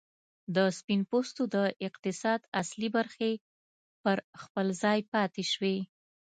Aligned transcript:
د 0.55 0.57
سپین 0.77 1.01
پوستو 1.09 1.41
د 1.55 1.57
اقتصاد 1.87 2.41
اصلي 2.61 2.89
برخې 2.97 3.31
پر 4.03 4.17
خپل 4.41 4.67
ځای 4.83 4.99
پاتې 5.13 5.43
شوې. 5.51 5.77